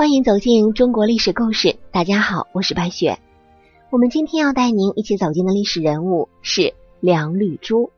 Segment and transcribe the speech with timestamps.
[0.00, 1.76] 欢迎走进中国历史故事。
[1.92, 3.18] 大家好，我是白雪。
[3.90, 7.90] 我们今天要带您一起走进的历史人物是梁绿珠。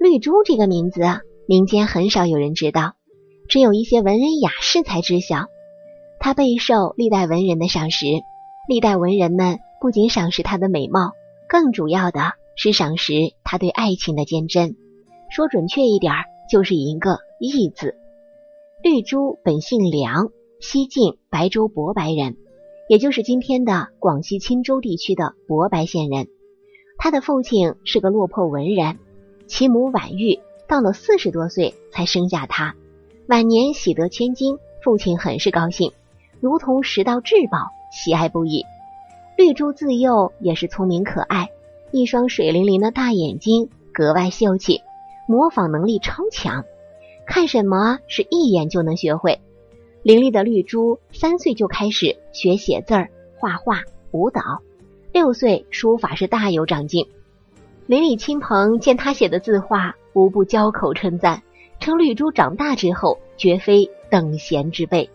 [0.00, 2.94] 绿珠这个名字啊，民间很少有人知道，
[3.48, 5.44] 只有一些文人雅士才知晓。
[6.18, 8.06] 她备受历代文人的赏识，
[8.68, 11.12] 历代文人们不仅赏识她的美貌，
[11.48, 13.12] 更主要的是赏识
[13.44, 14.74] 她对爱情的坚贞。
[15.30, 16.12] 说准确一点，
[16.50, 17.94] 就是一个“义”字。
[18.82, 20.32] 绿珠本姓梁。
[20.60, 22.36] 西晋白州博白人，
[22.88, 26.28] 也就是今天的广西钦州地区的博白县人。
[26.96, 28.98] 他的父亲是个落魄文人，
[29.46, 32.74] 其母婉玉到了四十多岁才生下他。
[33.26, 35.92] 晚年喜得千金，父亲很是高兴，
[36.40, 37.58] 如同拾到至宝，
[37.92, 38.64] 喜爱不已。
[39.36, 41.50] 绿珠自幼也是聪明可爱，
[41.90, 44.80] 一双水灵灵的大眼睛格外秀气，
[45.26, 46.64] 模仿能力超强，
[47.26, 49.40] 看什么是一眼就能学会。
[50.04, 54.60] 伶俐的绿珠三岁就开始学写字儿、画画、舞蹈，
[55.14, 57.06] 六岁书法是大有长进。
[57.86, 61.42] 邻里亲朋见他写的字画，无不交口称赞，
[61.80, 65.08] 称绿珠长大之后绝非等闲之辈。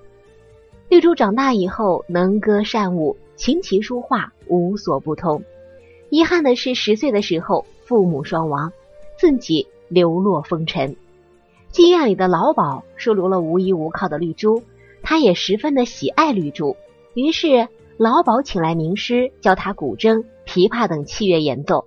[0.87, 5.43] 绿珠长大以后能歌善舞，琴棋书画无所不通。
[6.09, 8.73] 遗憾的是，十岁的时候父母双亡，
[9.19, 10.95] 自己流落风尘。
[11.71, 14.63] 妓院里的老鸨收留了无依无靠的绿珠。
[15.09, 16.77] 他也十分的喜爱绿珠，
[17.15, 21.85] 于是老鸨请来名师教他古筝、琵琶等器乐演奏。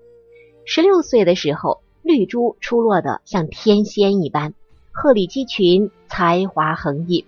[0.65, 4.55] 十六岁的时候，绿珠出落的像天仙一般，
[4.91, 7.25] 鹤立鸡群，才华横溢，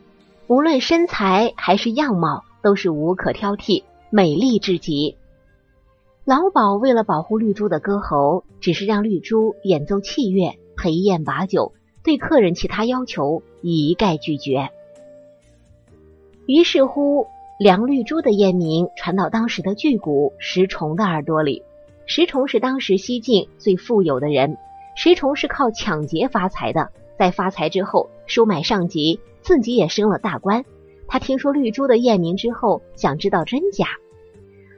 [0.48, 5.16] 无论身材还是样貌都是无可挑剔，美丽至极。
[6.24, 14.70] 老鸨为了保护绿珠的歌喉，只是让绿珠演奏器乐、陪宴把酒，对客人其他要求一概拒绝。
[16.46, 17.26] 于是乎，
[17.58, 20.04] 梁绿珠的艳名传到当时的巨贾
[20.38, 21.62] 石崇的耳朵里。
[22.04, 24.58] 石崇是当时西晋最富有的人，
[24.94, 26.90] 石崇是靠抢劫发财的。
[27.18, 30.66] 在发财之后，收买上级，自己也升了大官。
[31.08, 33.86] 他听说绿珠的艳名之后，想知道真假。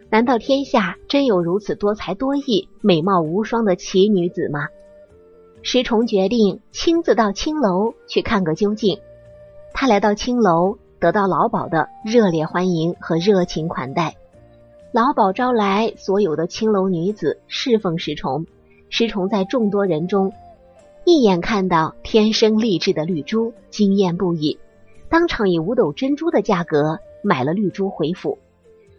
[0.08, 4.68] 难道天下真有如此多才多艺、美貌无双的奇女子吗？
[5.62, 9.00] 石崇决定亲自到青楼去看个究竟。
[9.72, 10.78] 他来到青楼。
[10.98, 14.16] 得到老鸨的热烈欢迎和热情款待，
[14.92, 18.46] 老鸨招来所有的青楼女子侍奉石崇。
[18.88, 20.32] 石崇在众多人中
[21.04, 24.58] 一眼看到天生丽质的绿珠，惊艳不已，
[25.08, 28.38] 当场以五斗珍珠的价格买了绿珠回府。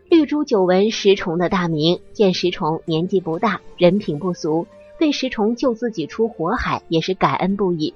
[0.10, 4.68] 绿珠久闻石崇的大名，见石崇年纪不大，人品不俗，
[5.00, 7.94] 对石崇救自己出火海也是感恩不已。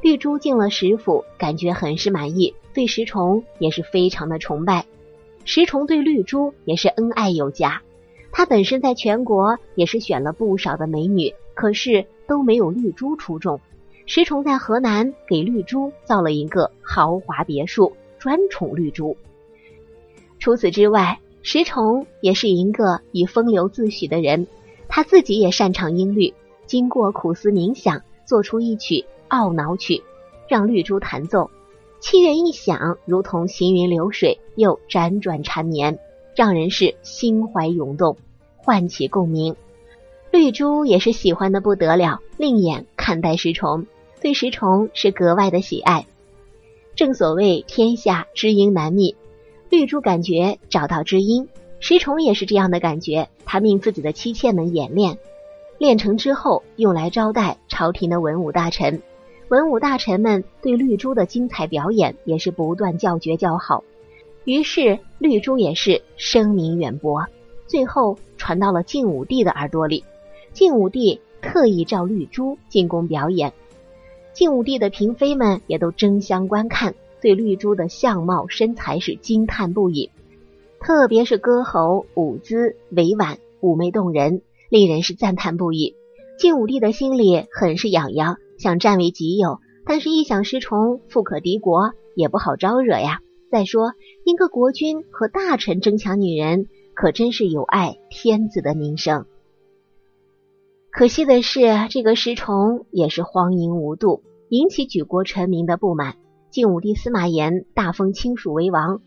[0.00, 4.86] 绿珠进了石府，感觉很是满意，对石崇也是非常的崇拜。
[5.44, 7.82] 石崇对绿珠也是恩爱有加。
[8.30, 13.60] 他本身在全国也是选了不少的美女，可是都没有绿珠出众。
[14.06, 19.16] 石崇在河南给绿珠造了一个豪华别墅，专宠绿珠。
[20.38, 24.46] 除此之外，石崇也是一个以风流自诩的人，
[24.88, 26.34] 他自己也擅长音律，
[26.66, 29.04] 经过苦思冥想，做出一曲。
[29.28, 30.02] 懊恼曲，
[30.46, 31.50] 让绿珠弹奏，
[32.02, 36.00] 器乐一响，如同行云流水，又辗转缠绵，
[36.34, 38.16] 让人是心怀涌动，
[38.56, 39.54] 唤起共鸣。
[40.32, 43.86] 绿珠也是喜欢的不得了，另眼看待石崇，
[44.20, 46.04] 对石崇是格外的喜爱。
[46.96, 49.14] 正所谓天下知音难觅，
[49.70, 51.48] 绿珠感觉找到知音，
[51.78, 53.28] 石崇也是这样的感觉。
[53.46, 55.18] 他命自己的妻妾们演练，
[55.78, 59.00] 练成之后用来招待朝廷的文武大臣。
[59.52, 63.84] 文武大臣们对绿珠的精彩表演也是不断叫绝叫好，
[64.46, 67.26] 于是绿珠也是声名远播，
[67.66, 70.04] 最后传到了晋武帝的耳朵里。
[70.54, 73.52] 晋武帝特意召绿珠进宫表演，
[74.32, 80.08] 晋武帝的嫔妃们也都争相观看，对绿珠的相貌身材是惊叹不已，
[80.80, 84.40] 特别是歌喉舞姿委婉妩媚动人，
[84.70, 85.94] 令人是赞叹不已。
[86.42, 88.36] 晋武帝的心里很是痒痒。
[88.58, 93.20] 想占为己有，但是一想石崇富可敌国，也不好招惹呀。
[93.48, 93.92] 再说，
[94.24, 99.26] 一个国君和大臣争抢女人，可真是有碍天子的名声。
[100.90, 101.60] 可惜的是，
[101.90, 106.16] 这个石崇也是荒淫无度，引起举国臣民的不满。
[106.50, 109.00] 晋武帝司马炎大封亲属为王，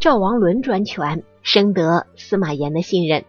[0.00, 3.26] 赵王伦专权，深得司马炎的信任。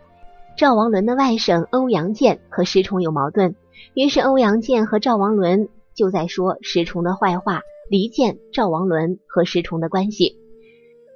[0.56, 3.56] 赵王伦的外甥欧阳建和石崇有矛盾。
[3.96, 10.38] 于是欧阳建和赵王伦就在说石崇的坏话，离间赵王伦和石崇的关系。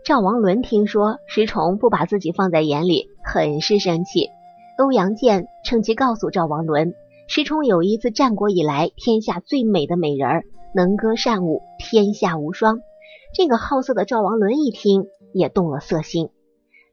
[0.03, 4.29] 赵王伦听说石崇不把自己放在眼里，很是生气。
[4.79, 6.93] 欧阳剑趁机告诉赵王伦，
[7.27, 12.79] 石崇有一自战国以来天下最美的美人，能歌善舞，天下无双。
[13.35, 16.29] 这个好色的赵王伦一听，也动了色心。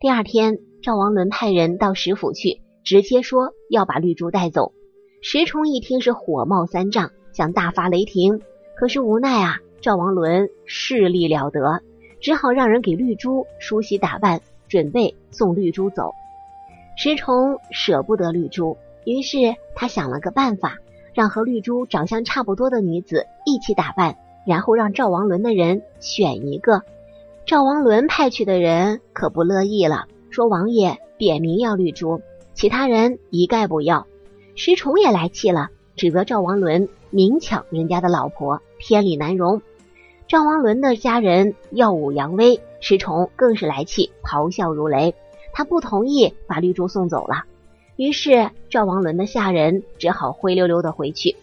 [0.00, 4.74] 第二天，赵王伦派人到石府去，直接说要把绿珠带走。
[5.22, 8.42] 石崇一听是火冒三丈，想大发雷霆，
[8.76, 11.80] 可是无奈啊，赵王伦势力了得。
[12.20, 16.12] 只好让人给绿珠梳洗打扮，准备送绿珠走。
[16.98, 18.76] 石崇舍不得绿珠，
[19.06, 19.38] 于是
[19.74, 20.76] 他想了个办法，
[21.14, 26.82] 让和绿珠长相差不多的女子一起打扮，然后让赵王伦的人选一个。
[27.46, 32.20] 赵王伦派去的人可不乐意了，说王爷点名要绿珠，
[32.54, 34.08] 其他人一概不要。
[34.56, 39.62] 石崇也来气了，指责赵王伦明抢人家的老婆，天理难容。
[40.26, 45.14] 赵王伦的家人耀武扬威，石崇更是来气，咆哮如雷。
[45.52, 47.44] 他不同意把绿珠送走了，
[47.94, 51.36] 于是赵王伦的下人只好灰溜溜的回去。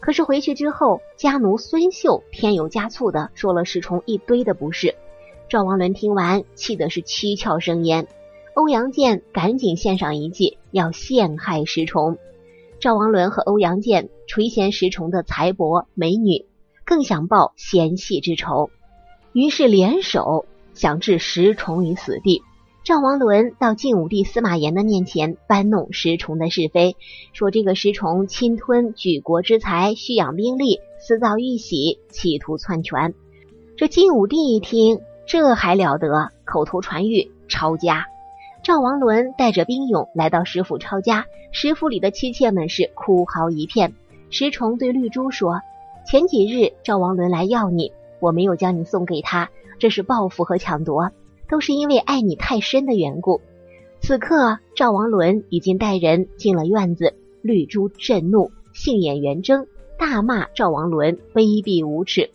[0.00, 4.96] 可是回去之后，家奴孙秀添油加醋的说了石崇一堆的不是。
[5.48, 8.08] 赵王伦听完，气的是七窍生烟。
[8.54, 12.18] 欧阳剑赶紧献上一计，要陷害石崇。
[12.78, 16.46] 赵王伦和欧阳剑垂涎石崇的才博美女。
[16.86, 18.68] 更想报嫌隙之仇，
[19.32, 22.42] 于是联手想置石崇于死地。
[22.84, 26.94] 赵王伦到晋武帝司马炎的面前搬弄石崇的是非，
[27.32, 33.14] 说这个石崇侵吞举国之财，蓄养兵力，私造玉玺，企图篡权。
[33.78, 38.04] 这晋武帝一听，这还了得，口头传谕抄家。
[38.64, 43.92] 赵王伦带着兵勇来到石府抄家，石府里的妻妾们是哭嚎一片。
[44.30, 45.60] 石崇对绿珠说。
[46.06, 51.10] 前几日赵王伦来要你，我没有将你送给他，这是报复和抢夺，
[51.46, 53.42] 都是因为爱你太深的缘故。
[54.00, 59.66] 此刻赵王伦已经带人进了院子，绿珠震怒，杏眼圆睁，
[59.98, 62.30] 大骂赵王伦卑鄙无耻。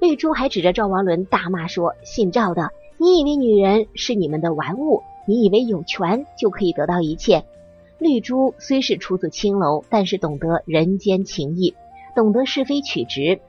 [0.00, 5.02] 绿珠还指着赵王伦大骂说：“姓赵的，你以为女人是你们的玩物？
[5.26, 7.44] 你以为有权就可以得到一切？”
[7.98, 11.74] 绿珠虽是出自青楼，但是懂得人间情义。
[12.14, 13.40] 懂得是非曲直，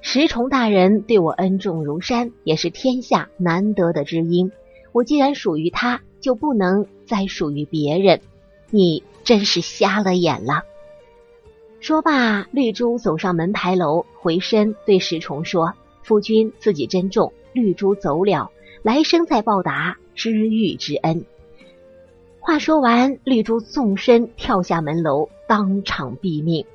[0.00, 4.50] 石崇大人对我恩重如山，也是天下难得的知音。
[4.92, 8.22] 我既然属于他，就不能再属于别人。
[8.70, 10.64] 你真是瞎了眼了！
[11.80, 18.50] 说罢，绿珠走上门牌楼，回身对石崇说：“夫君自己珍重，绿珠走了，
[18.84, 21.24] 来生再报答知遇之恩。”
[22.38, 26.66] 话说完，绿珠纵身跳下门楼，当场毙命。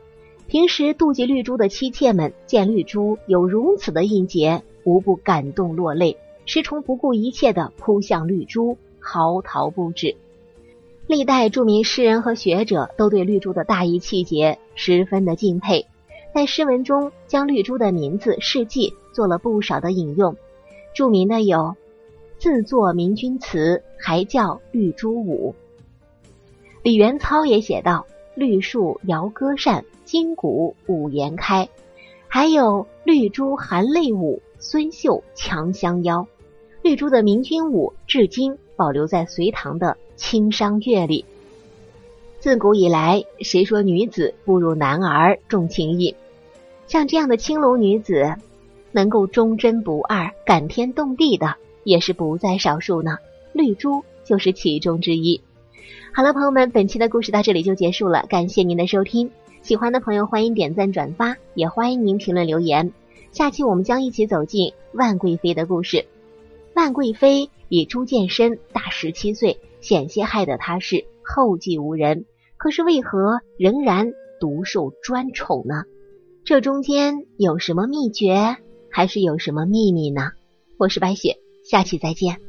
[0.47, 6.17] 平时妒忌绿珠的妻妾们见绿珠有如此的应节，无不感动落泪。
[6.47, 10.15] 石崇不顾一切的扑向绿珠，嚎啕不止。
[11.05, 15.85] 历代著名诗人和学者都对绿珠的大义气节十分的敬佩，
[16.33, 20.35] 在诗文中将绿珠的名字、事迹做了不少的引用。
[20.95, 21.75] 著名的有。
[22.39, 25.53] 自作明君词，还叫绿珠舞。
[26.81, 31.67] 李元操也写道：“绿树摇歌扇，金鼓舞颜开。”
[32.29, 36.25] 还有“绿珠含泪舞，孙秀强相邀”。
[36.81, 41.25] 绿珠的明君舞至今保留在隋唐的清商乐里。
[42.39, 46.15] 自古以来，谁说女子不如男儿重情义？
[46.87, 48.33] 像这样的青楼女子，
[48.93, 51.57] 能够忠贞不二、感天动地的。
[51.89, 53.17] 也是不在少数呢，
[53.51, 55.41] 绿珠就是其中之一。
[56.13, 59.31] 好了，朋友们，本期的故事到这里就结束了，感谢您的收听。
[59.63, 62.93] 喜欢的朋友欢迎点赞转发，也欢迎您评论留言。
[63.31, 66.05] 下期我们将一起走进万贵妃的故事。
[66.75, 72.25] 万贵妃比朱见深大十七岁，险些害得她是后继无人。
[72.57, 75.85] 可是为何仍然独受专宠呢？
[76.45, 78.57] 这中间有什么秘诀，
[78.91, 80.33] 还是有什么秘密呢？
[80.77, 81.37] 我是白雪。
[81.69, 82.48] 下期再见。